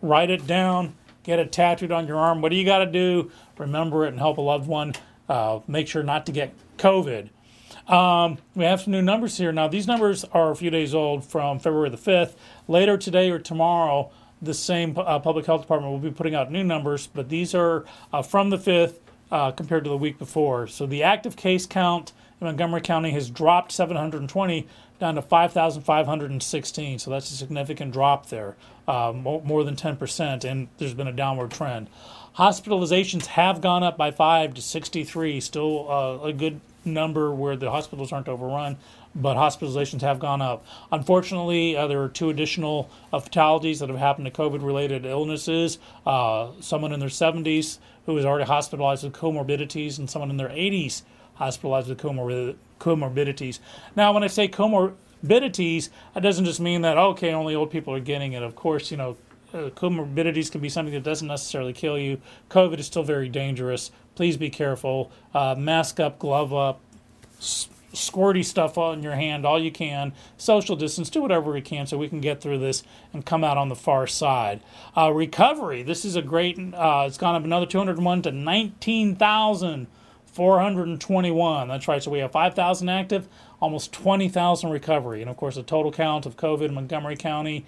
write 0.03 0.29
it 0.29 0.45
down, 0.45 0.93
get 1.23 1.39
it 1.39 1.51
tattooed 1.51 1.91
on 1.91 2.05
your 2.05 2.17
arm. 2.17 2.43
What 2.43 2.49
do 2.49 2.55
you 2.55 2.63
got 2.63 2.85
to 2.85 2.85
do? 2.85 3.31
Remember 3.57 4.05
it 4.05 4.09
and 4.09 4.19
help 4.19 4.37
a 4.37 4.41
loved 4.41 4.67
one. 4.67 4.93
Uh, 5.27 5.61
make 5.67 5.87
sure 5.87 6.03
not 6.03 6.27
to 6.27 6.31
get 6.31 6.53
COVID. 6.77 7.29
Um, 7.89 8.37
we 8.53 8.65
have 8.65 8.81
some 8.81 8.93
new 8.93 9.01
numbers 9.01 9.35
here. 9.37 9.51
Now, 9.51 9.67
these 9.67 9.87
numbers 9.87 10.23
are 10.25 10.51
a 10.51 10.55
few 10.55 10.69
days 10.69 10.93
old 10.93 11.25
from 11.25 11.57
February 11.57 11.89
the 11.89 11.97
5th. 11.97 12.33
Later 12.67 12.97
today 12.97 13.31
or 13.31 13.39
tomorrow, 13.39 14.11
the 14.43 14.53
same 14.53 14.95
uh, 14.95 15.17
public 15.17 15.47
health 15.47 15.61
department 15.61 15.91
will 15.91 15.99
be 15.99 16.11
putting 16.11 16.35
out 16.35 16.51
new 16.51 16.63
numbers, 16.63 17.07
but 17.07 17.29
these 17.29 17.55
are 17.55 17.85
uh, 18.13 18.21
from 18.21 18.51
the 18.51 18.57
5th 18.57 18.99
uh, 19.31 19.51
compared 19.51 19.83
to 19.85 19.89
the 19.89 19.97
week 19.97 20.19
before. 20.19 20.67
So 20.67 20.85
the 20.85 21.01
active 21.01 21.35
case 21.35 21.65
count 21.65 22.13
in 22.39 22.45
Montgomery 22.45 22.81
County 22.81 23.09
has 23.11 23.27
dropped 23.31 23.71
720 23.71 24.67
down 24.99 25.15
to 25.15 25.21
5,516. 25.21 26.99
So 26.99 27.11
that's 27.11 27.31
a 27.31 27.35
significant 27.35 27.93
drop 27.93 28.27
there, 28.27 28.55
uh, 28.87 29.13
more 29.13 29.63
than 29.63 29.75
10%, 29.75 30.43
and 30.43 30.67
there's 30.77 30.93
been 30.93 31.07
a 31.07 31.13
downward 31.13 31.51
trend. 31.51 31.87
Hospitalizations 32.37 33.25
have 33.27 33.61
gone 33.61 33.83
up 33.83 33.97
by 33.97 34.11
5 34.11 34.53
to 34.55 34.61
63, 34.61 35.39
still 35.41 35.91
uh, 35.91 36.27
a 36.27 36.33
good 36.33 36.61
number 36.85 37.33
where 37.33 37.55
the 37.55 37.69
hospitals 37.69 38.11
aren't 38.11 38.27
overrun 38.27 38.77
but 39.15 39.35
hospitalizations 39.35 40.01
have 40.01 40.19
gone 40.19 40.41
up. 40.41 40.65
Unfortunately, 40.91 41.75
uh, 41.75 41.87
there 41.87 42.01
are 42.01 42.09
two 42.09 42.29
additional 42.29 42.89
uh, 43.11 43.19
fatalities 43.19 43.79
that 43.79 43.89
have 43.89 43.97
happened 43.97 44.25
to 44.25 44.31
COVID 44.31 44.63
related 44.63 45.05
illnesses. 45.05 45.79
Uh, 46.05 46.51
someone 46.59 46.91
in 46.91 46.99
their 46.99 47.09
70s 47.09 47.79
who 48.05 48.13
was 48.13 48.25
already 48.25 48.45
hospitalized 48.45 49.03
with 49.03 49.13
comorbidities, 49.13 49.99
and 49.99 50.09
someone 50.09 50.29
in 50.29 50.37
their 50.37 50.49
80s 50.49 51.03
hospitalized 51.35 51.89
with 51.89 51.99
comor- 51.99 52.55
comorbidities. 52.79 53.59
Now, 53.95 54.13
when 54.13 54.23
I 54.23 54.27
say 54.27 54.47
comorbidities, 54.47 55.89
it 56.15 56.21
doesn't 56.21 56.45
just 56.45 56.59
mean 56.59 56.81
that, 56.81 56.97
okay, 56.97 57.33
only 57.33 57.55
old 57.55 57.71
people 57.71 57.93
are 57.93 57.99
getting 57.99 58.33
it. 58.33 58.43
Of 58.43 58.55
course, 58.55 58.91
you 58.91 58.97
know, 58.97 59.17
uh, 59.53 59.69
comorbidities 59.69 60.51
can 60.51 60.61
be 60.61 60.69
something 60.69 60.93
that 60.93 61.03
doesn't 61.03 61.27
necessarily 61.27 61.73
kill 61.73 61.97
you. 61.97 62.21
COVID 62.49 62.79
is 62.79 62.85
still 62.85 63.03
very 63.03 63.29
dangerous. 63.29 63.91
Please 64.15 64.37
be 64.37 64.49
careful. 64.49 65.11
Uh, 65.33 65.55
mask 65.57 65.99
up, 65.99 66.19
glove 66.19 66.53
up, 66.53 66.81
squirty 67.93 68.45
stuff 68.45 68.77
on 68.77 69.01
your 69.01 69.15
hand 69.15 69.45
all 69.45 69.59
you 69.59 69.71
can, 69.71 70.13
social 70.37 70.75
distance, 70.75 71.09
do 71.09 71.21
whatever 71.21 71.51
we 71.51 71.61
can 71.61 71.87
so 71.87 71.97
we 71.97 72.09
can 72.09 72.21
get 72.21 72.41
through 72.41 72.59
this 72.59 72.83
and 73.13 73.25
come 73.25 73.43
out 73.43 73.57
on 73.57 73.69
the 73.69 73.75
far 73.75 74.05
side. 74.07 74.61
Uh, 74.95 75.11
recovery, 75.11 75.83
this 75.83 76.05
is 76.05 76.15
a 76.15 76.21
great, 76.21 76.57
uh, 76.73 77.05
it's 77.07 77.17
gone 77.17 77.35
up 77.35 77.43
another 77.43 77.65
201 77.65 78.21
to 78.21 78.31
19,421. 80.37 81.67
That's 81.67 81.87
right, 81.87 82.01
so 82.01 82.11
we 82.11 82.19
have 82.19 82.31
5,000 82.31 82.89
active, 82.89 83.27
almost 83.59 83.91
20,000 83.91 84.69
recovery. 84.69 85.21
And 85.21 85.29
of 85.29 85.37
course, 85.37 85.55
the 85.55 85.63
total 85.63 85.91
count 85.91 86.25
of 86.25 86.37
COVID 86.37 86.65
in 86.65 86.73
Montgomery 86.73 87.15
County 87.15 87.65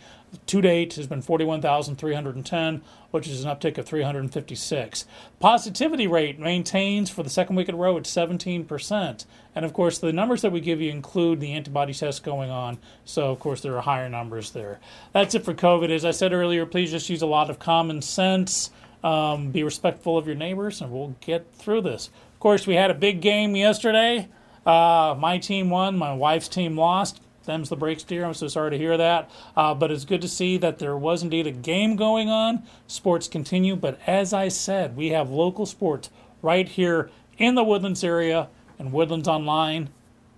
to 0.47 0.61
date 0.61 0.93
has 0.93 1.07
been 1.07 1.21
41,310, 1.21 2.81
which 3.11 3.27
is 3.27 3.43
an 3.43 3.51
uptick 3.51 3.77
of 3.77 3.85
356. 3.85 5.05
Positivity 5.39 6.07
rate 6.07 6.39
maintains 6.39 7.09
for 7.09 7.23
the 7.23 7.29
second 7.29 7.55
week 7.55 7.67
in 7.67 7.75
a 7.75 7.77
row 7.77 7.97
at 7.97 8.03
17%. 8.03 9.25
And 9.53 9.65
of 9.65 9.73
course, 9.73 9.97
the 9.97 10.13
numbers 10.13 10.41
that 10.43 10.51
we 10.51 10.61
give 10.61 10.79
you 10.79 10.91
include 10.91 11.39
the 11.39 11.51
antibody 11.51 11.93
tests 11.93 12.21
going 12.21 12.49
on. 12.49 12.77
So, 13.03 13.31
of 13.31 13.39
course, 13.39 13.61
there 13.61 13.75
are 13.75 13.81
higher 13.81 14.07
numbers 14.07 14.51
there. 14.51 14.79
That's 15.11 15.35
it 15.35 15.43
for 15.43 15.53
COVID. 15.53 15.89
As 15.89 16.05
I 16.05 16.11
said 16.11 16.31
earlier, 16.31 16.65
please 16.65 16.91
just 16.91 17.09
use 17.09 17.21
a 17.21 17.27
lot 17.27 17.49
of 17.49 17.59
common 17.59 18.01
sense. 18.01 18.71
Um, 19.03 19.49
be 19.49 19.63
respectful 19.63 20.15
of 20.17 20.27
your 20.27 20.35
neighbors, 20.35 20.79
and 20.79 20.91
we'll 20.91 21.15
get 21.21 21.55
through 21.55 21.81
this. 21.81 22.11
Of 22.41 22.43
course, 22.43 22.65
we 22.65 22.73
had 22.73 22.89
a 22.89 22.95
big 22.95 23.21
game 23.21 23.55
yesterday. 23.55 24.27
Uh, 24.65 25.15
my 25.15 25.37
team 25.37 25.69
won, 25.69 25.95
my 25.95 26.11
wife's 26.11 26.47
team 26.47 26.75
lost. 26.75 27.21
Them's 27.45 27.69
the 27.69 27.75
breaks, 27.75 28.01
dear. 28.01 28.25
I'm 28.25 28.33
so 28.33 28.47
sorry 28.47 28.71
to 28.71 28.79
hear 28.79 28.97
that. 28.97 29.29
Uh, 29.55 29.75
but 29.75 29.91
it's 29.91 30.05
good 30.05 30.23
to 30.23 30.27
see 30.27 30.57
that 30.57 30.79
there 30.79 30.97
was 30.97 31.21
indeed 31.21 31.45
a 31.45 31.51
game 31.51 31.95
going 31.95 32.29
on. 32.29 32.63
Sports 32.87 33.27
continue. 33.27 33.75
But 33.75 33.99
as 34.07 34.33
I 34.33 34.47
said, 34.47 34.97
we 34.97 35.09
have 35.09 35.29
local 35.29 35.67
sports 35.67 36.09
right 36.41 36.67
here 36.67 37.11
in 37.37 37.53
the 37.53 37.63
Woodlands 37.63 38.03
area, 38.03 38.49
and 38.79 38.91
Woodlands 38.91 39.27
Online 39.27 39.91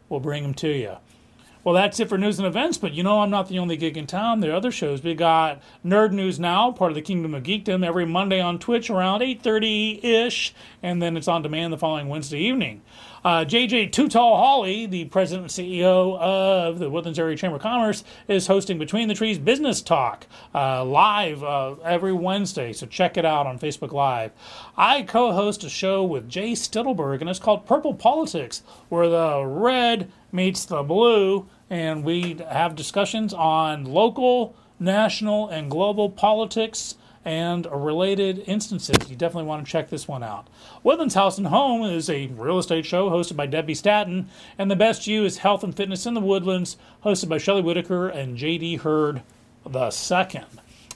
will 0.10 0.20
bring 0.20 0.44
them 0.44 0.54
to 0.56 0.68
you. 0.68 0.98
Well, 1.64 1.76
that's 1.76 1.98
it 2.02 2.10
for 2.10 2.18
news 2.18 2.40
and 2.40 2.46
events, 2.46 2.78
but 2.78 2.92
you 2.92 3.04
know 3.04 3.22
I'm 3.22 3.30
not 3.30 3.48
the 3.48 3.58
only 3.58 3.78
gig 3.78 3.96
in 3.96 4.06
town. 4.06 4.42
There 4.42 4.52
are 4.52 4.56
other 4.56 4.72
shows. 4.72 5.02
We 5.02 5.16
got 5.16 5.62
Nerd 5.86 6.12
News 6.12 6.38
Now, 6.38 6.74
part 6.74 6.92
of 6.92 6.96
the 6.96 7.02
Kingdom 7.02 7.34
of 7.34 7.44
Geekdom, 7.44 7.86
every 7.86 8.06
Monday 8.06 8.42
on 8.42 8.60
Twitch 8.60 8.90
around 8.90 9.22
8.30-ish, 9.22 10.54
and 10.82 11.02
then 11.02 11.16
it's 11.16 11.30
on 11.30 11.42
demand 11.42 11.72
the 11.72 11.78
following 11.78 12.10
Wednesday 12.10 12.40
evening. 12.40 12.82
Uh, 13.24 13.46
JJ 13.46 13.94
Too 13.94 14.10
Tall 14.10 14.36
Hollie, 14.36 14.86
the 14.86 15.06
president 15.06 15.58
and 15.58 15.68
CEO 15.68 16.20
of 16.20 16.80
the 16.80 16.90
Woodlands 16.90 17.18
Area 17.18 17.38
Chamber 17.38 17.56
of 17.56 17.62
Commerce, 17.62 18.04
is 18.28 18.48
hosting 18.48 18.78
Between 18.78 19.08
the 19.08 19.14
Trees 19.14 19.40
Business 19.40 19.82
Talk 19.82 20.28
uh, 20.54 20.84
live 20.84 21.42
uh, 21.42 21.76
every 21.86 22.12
Wednesday, 22.12 22.74
so 22.74 22.86
check 22.86 23.16
it 23.16 23.24
out 23.24 23.48
on 23.48 23.58
Facebook 23.58 23.94
Live. 23.94 24.34
I 24.76 25.04
co 25.04 25.32
host 25.32 25.64
a 25.64 25.70
show 25.70 26.04
with 26.04 26.28
Jay 26.28 26.52
Stittleberg, 26.52 27.22
and 27.22 27.30
it's 27.30 27.40
called 27.40 27.66
Purple 27.66 27.94
Politics, 27.94 28.64
where 28.90 29.08
the 29.08 29.46
red 29.46 30.12
meets 30.34 30.66
the 30.66 30.84
blue, 30.84 31.48
and 31.70 32.04
we 32.04 32.38
have 32.50 32.76
discussions 32.76 33.34
on 33.34 33.86
local, 33.86 34.56
national, 34.80 35.48
and 35.48 35.70
global 35.72 36.10
politics 36.10 36.96
and 37.26 37.66
related 37.72 38.44
instances. 38.48 39.10
You 39.10 39.16
definitely 39.16 39.48
want 39.48 39.66
to 39.66 39.72
check 39.72 39.90
this 39.90 40.08
one 40.08 40.24
out. 40.24 40.48
Woodlands 40.84 41.14
House 41.14 41.38
and 41.38 41.48
Home 41.48 41.84
is 41.84 42.10
a 42.10 42.28
real 42.28 42.60
estate 42.60 42.86
show 42.86 43.10
hosted 43.10 43.38
by 43.38 43.46
Debbie 43.46 43.76
Staton, 43.76 44.28
and 44.58 44.70
The 44.70 44.76
Best 44.76 45.08
You 45.08 45.24
is 45.24 45.38
Health 45.38 45.64
and 45.64 45.76
Fitness 45.76 46.06
in 46.06 46.16
the 46.16 46.20
Woodlands, 46.20 46.76
hosted 47.06 47.30
by 47.30 47.38
Shelley 47.38 47.62
Whitaker 47.62 48.10
and 48.10 48.36
J.D. 48.36 48.78
Hurd 48.78 49.22
the 49.66 49.90
second. 49.92 50.46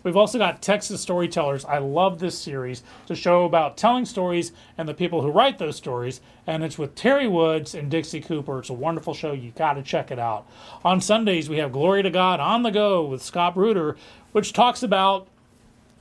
We've 0.08 0.16
also 0.16 0.38
got 0.38 0.62
Texas 0.62 1.02
Storytellers. 1.02 1.66
I 1.66 1.80
love 1.80 2.20
this 2.20 2.40
series. 2.40 2.82
It's 3.02 3.12
a 3.12 3.16
show 3.16 3.44
about 3.44 3.76
telling 3.76 4.06
stories 4.06 4.54
and 4.78 4.88
the 4.88 4.94
people 4.94 5.22
who 5.22 5.30
write 5.30 5.58
those 5.58 5.76
stories. 5.76 6.22
And 6.48 6.64
it's 6.64 6.78
with 6.78 6.96
Terry 6.96 7.28
Woods 7.28 7.76
and 7.76 7.92
Dixie 7.92 8.22
Cooper. 8.22 8.60
It's 8.60 8.70
a 8.70 8.74
wonderful 8.74 9.14
show. 9.14 9.34
You 9.34 9.52
got 9.52 9.74
to 9.74 9.84
check 9.84 10.10
it 10.10 10.18
out. 10.18 10.48
On 10.86 11.02
Sundays, 11.02 11.50
we 11.50 11.58
have 11.58 11.74
Glory 11.74 12.04
to 12.04 12.10
God 12.10 12.40
on 12.40 12.64
the 12.64 12.72
Go 12.72 13.04
with 13.04 13.22
Scott 13.22 13.56
Bruder, 13.56 13.98
which 14.32 14.54
talks 14.54 14.82
about 14.82 15.28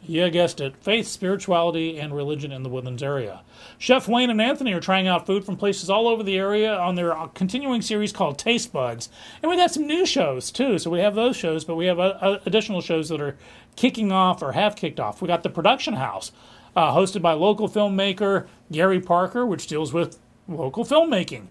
yeah, 0.09 0.29
guessed 0.29 0.61
it. 0.61 0.77
Faith, 0.77 1.09
spirituality, 1.09 1.99
and 1.99 2.15
religion 2.15 2.53
in 2.53 2.63
the 2.63 2.69
Woodlands 2.69 3.03
area. 3.03 3.41
Chef 3.77 4.07
Wayne 4.07 4.31
and 4.31 4.41
Anthony 4.41 4.73
are 4.73 4.81
trying 4.81 5.09
out 5.09 5.27
food 5.27 5.45
from 5.45 5.57
places 5.57 5.91
all 5.91 6.07
over 6.07 6.23
the 6.23 6.39
area 6.39 6.77
on 6.77 6.95
their 6.95 7.13
continuing 7.35 7.83
series 7.83 8.13
called 8.13 8.39
Taste 8.39 8.73
Buds. 8.73 9.09
And 9.43 9.51
we've 9.51 9.59
got 9.59 9.73
some 9.73 9.87
new 9.87 10.07
shows 10.07 10.53
too. 10.53 10.79
So 10.79 10.91
we 10.91 11.01
have 11.01 11.17
those 11.17 11.37
shows, 11.37 11.65
but 11.65 11.75
we 11.75 11.87
have 11.87 11.99
uh, 11.99 12.19
uh, 12.21 12.39
additional 12.47 12.81
shows 12.81 13.09
that 13.09 13.21
are 13.21 13.37
kicking 13.77 14.11
off 14.11 14.43
or 14.43 14.53
have 14.53 14.75
kicked 14.75 14.99
off. 14.99 15.23
We 15.23 15.29
got 15.29 15.43
The 15.43 15.51
Production 15.51 15.95
House, 15.95 16.33
uh, 16.75 16.95
hosted 16.95 17.23
by 17.23 17.33
local 17.33 17.69
filmmaker 17.69 18.47
Gary 18.73 19.01
Parker, 19.01 19.47
which 19.47 19.67
deals 19.67 19.93
with 19.93 20.19
local 20.49 20.85
filmmaking. 20.85 21.47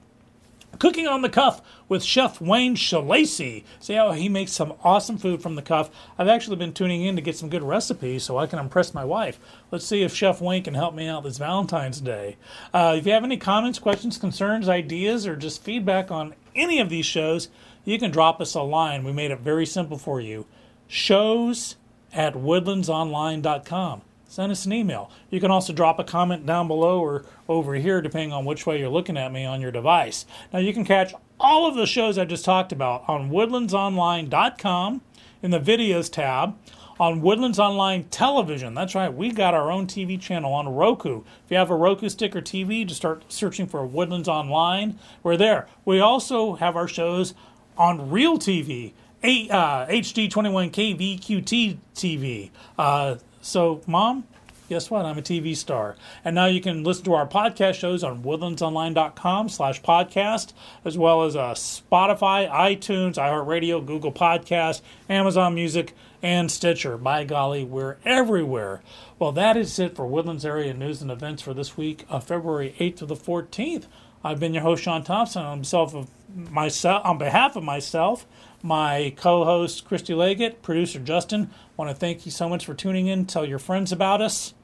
Cooking 0.80 1.08
on 1.08 1.22
the 1.22 1.30
Cuff 1.30 1.62
with 1.88 2.04
Chef 2.04 2.42
Wayne 2.42 2.76
Shalacy. 2.76 3.64
See 3.80 3.94
how 3.94 4.12
he 4.12 4.28
makes 4.28 4.52
some 4.52 4.74
awesome 4.84 5.18
food 5.18 5.42
from 5.42 5.56
the 5.56 5.62
cuff. 5.62 5.90
I've 6.18 6.28
actually 6.28 6.58
been 6.58 6.74
tuning 6.74 7.04
in 7.04 7.16
to 7.16 7.22
get 7.22 7.38
some 7.38 7.50
good 7.50 7.64
recipes 7.64 8.24
so 8.24 8.38
I 8.38 8.48
can 8.48 8.60
impress 8.60 8.94
my 8.94 9.06
wife. 9.06 9.40
Let's 9.72 9.86
see 9.86 10.04
if 10.04 10.14
Chef 10.14 10.42
Wayne 10.42 10.64
can 10.64 10.74
help 10.74 10.94
me 10.94 11.08
out 11.08 11.24
this 11.24 11.38
Valentine's 11.38 12.02
Day. 12.02 12.36
Uh, 12.74 12.96
if 12.98 13.06
you 13.06 13.14
have 13.14 13.24
any 13.24 13.38
comments, 13.38 13.80
questions, 13.80 14.18
concerns, 14.18 14.68
ideas, 14.68 15.26
or 15.26 15.38
just 15.38 15.64
feedback 15.64 16.12
on 16.12 16.36
any 16.56 16.80
of 16.80 16.90
these 16.90 17.06
shows, 17.06 17.48
you 17.86 17.98
can 17.98 18.12
drop 18.12 18.42
us 18.42 18.54
a 18.54 18.62
line. 18.62 19.06
We 19.06 19.14
made 19.14 19.32
it 19.32 19.40
very 19.40 19.66
simple 19.66 19.98
for 19.98 20.20
you. 20.20 20.46
Shows 20.88 21.78
at 22.16 22.34
woodlandsonline.com 22.34 24.02
send 24.36 24.52
us 24.52 24.66
an 24.66 24.74
email. 24.74 25.10
You 25.30 25.40
can 25.40 25.50
also 25.50 25.72
drop 25.72 25.98
a 25.98 26.04
comment 26.04 26.46
down 26.46 26.68
below 26.68 27.00
or 27.00 27.26
over 27.48 27.76
here, 27.76 28.02
depending 28.02 28.34
on 28.34 28.44
which 28.44 28.66
way 28.66 28.80
you're 28.80 28.90
looking 28.90 29.18
at 29.18 29.32
me 29.32 29.46
on 29.46 29.62
your 29.62 29.72
device. 29.72 30.26
Now, 30.52 30.60
you 30.60 30.74
can 30.74 30.84
catch 30.84 31.14
all 31.40 31.68
of 31.68 31.76
the 31.76 31.86
shows 31.86 32.18
I 32.18 32.26
just 32.26 32.44
talked 32.44 32.74
about 32.74 33.08
on 33.08 33.30
woodlandsonline.com 33.30 35.02
in 35.42 35.52
the 35.52 35.60
videos 35.60 36.12
tab. 36.12 36.58
On 36.98 37.22
Woodlands 37.22 37.60
Online 37.60 38.06
Television. 38.06 38.74
That's 38.74 38.96
right, 38.96 39.14
we 39.14 39.30
got 39.30 39.54
our 39.54 39.70
own 39.70 39.86
TV 39.86 40.18
channel 40.18 40.54
on 40.54 40.70
Roku. 40.70 41.24
If 41.44 41.52
you 41.52 41.58
have 41.58 41.70
a 41.70 41.76
Roku 41.76 42.08
stick 42.08 42.34
or 42.34 42.42
TV, 42.42 42.86
just 42.86 43.02
start 43.02 43.26
searching 43.28 43.68
for 43.68 43.86
Woodlands 43.86 44.30
Online. 44.30 44.98
We're 45.22 45.36
there. 45.36 45.68
We 45.84 46.00
also 46.00 46.54
have 46.56 46.78
our 46.78 46.88
shows 46.88 47.34
on 47.78 48.10
Real 48.10 48.38
TV, 48.38 48.94
uh, 49.26 49.88
HD21 49.88 50.72
KVQT 50.72 51.78
TV. 51.96 52.52
Uh, 52.78 53.16
so, 53.42 53.82
Mom, 53.88 54.26
guess 54.70 54.92
what? 54.92 55.06
I'm 55.06 55.18
a 55.18 55.22
TV 55.22 55.56
star. 55.56 55.96
And 56.24 56.36
now 56.36 56.46
you 56.46 56.62
can 56.62 56.84
listen 56.84 57.06
to 57.06 57.14
our 57.14 57.28
podcast 57.28 57.76
shows 57.76 58.04
on 58.04 58.24
woodlandsonline.com 58.24 59.50
slash 59.50 59.82
podcast, 59.82 60.54
as 60.84 60.98
well 60.98 61.24
as 61.24 61.36
uh, 61.36 61.54
Spotify, 61.54 62.50
iTunes, 62.50 63.16
iHeartRadio, 63.16 63.86
Google 63.86 64.12
Podcast, 64.12 64.82
Amazon 65.10 65.56
Music, 65.56 65.94
and 66.22 66.52
Stitcher. 66.52 66.98
By 66.98 67.24
golly, 67.24 67.64
we're 67.64 67.98
everywhere. 68.06 68.82
Well, 69.18 69.32
that 69.32 69.58
is 69.58 69.80
it 69.80 69.96
for 69.96 70.06
Woodlands 70.06 70.46
Area 70.46 70.74
News 70.74 71.02
and 71.02 71.10
Events 71.10 71.42
for 71.42 71.54
this 71.54 71.78
week 71.78 72.06
of 72.10 72.26
February 72.26 72.76
8th 72.80 72.98
to 72.98 73.06
the 73.06 73.16
14th. 73.16 73.86
I've 74.24 74.40
been 74.40 74.54
your 74.56 74.64
host, 74.64 74.84
Sean 74.84 75.04
Thompson, 75.04 75.44
of 75.44 76.10
myself, 76.36 77.06
on 77.06 77.18
behalf 77.20 77.56
of 77.56 77.64
myself 77.64 78.26
my 78.66 79.14
co-host 79.16 79.86
Christy 79.86 80.16
Leggett, 80.16 80.64
producer 80.64 80.98
Justin. 81.00 81.52
Want 81.78 81.92
to 81.92 81.96
thank 81.96 82.26
you 82.26 82.32
so 82.32 82.50
much 82.50 82.66
for 82.66 82.74
tuning 82.74 83.06
in. 83.06 83.28
Tell 83.28 83.46
your 83.46 83.60
friends 83.60 83.92
about 83.92 84.22
us, 84.22 84.56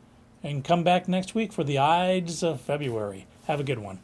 and 0.41 0.63
come 0.63 0.83
back 0.83 1.07
next 1.07 1.35
week 1.35 1.53
for 1.53 1.63
the 1.63 1.77
Ides 1.77 2.41
of 2.41 2.59
February. 2.59 3.27
Have 3.45 3.59
a 3.59 3.63
good 3.63 3.77
one. 3.77 3.99